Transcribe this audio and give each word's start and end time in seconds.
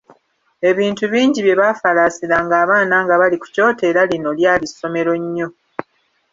Ebintu 0.69 1.03
bingi 1.11 1.39
bye 1.41 1.55
baafalaasiranga 1.59 2.55
abaana 2.63 2.95
nga 3.03 3.15
bali 3.19 3.37
ku 3.41 3.47
kyoto 3.55 3.81
era 3.91 4.01
lino 4.11 4.29
lyali 4.39 4.65
ssomero 4.69 5.13
nnyo. 5.21 5.47